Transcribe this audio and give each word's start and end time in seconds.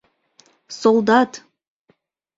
Солдат! 0.79 1.31